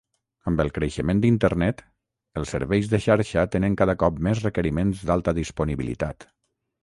Amb 0.51 0.61
el 0.61 0.69
creixement 0.75 1.19
d'Internet, 1.25 1.83
els 2.41 2.53
serveis 2.55 2.89
de 2.95 3.01
xarxa 3.05 3.45
tenen 3.57 3.77
cada 3.83 3.95
cop 4.05 4.17
més 4.29 4.41
requeriments 4.49 5.07
d'alta 5.11 5.35
disponibilitat. 5.43 6.27